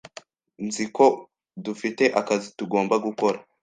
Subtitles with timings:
[0.65, 1.05] Nzi ko
[1.65, 3.37] dufite akazi tugomba gukora.